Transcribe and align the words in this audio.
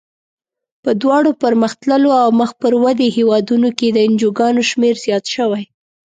په 0.83 0.91
دواړو 1.01 1.31
پرمختللو 1.41 2.11
او 2.23 2.29
مخ 2.39 2.51
پر 2.61 2.73
ودې 2.83 3.07
هېوادونو 3.17 3.69
کې 3.77 3.87
د 3.91 3.97
انجوګانو 4.07 4.61
شمیر 4.69 4.95
زیات 5.05 5.25
شوی. 5.35 5.63